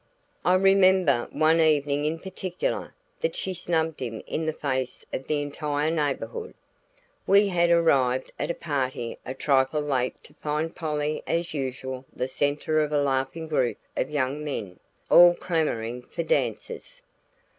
[0.43, 5.43] I remember one evening in particular that she snubbed him in the face of the
[5.43, 6.55] entire neighborhood.
[7.27, 12.27] We had arrived at a party a trifle late to find Polly as usual the
[12.27, 14.79] center of a laughing group of young men,
[15.11, 17.03] all clamoring for dances.